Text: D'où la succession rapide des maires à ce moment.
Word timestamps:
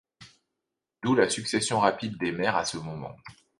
D'où 1.03 1.13
la 1.13 1.29
succession 1.29 1.79
rapide 1.79 2.17
des 2.17 2.31
maires 2.31 2.55
à 2.55 2.65
ce 2.65 2.77
moment. 2.77 3.15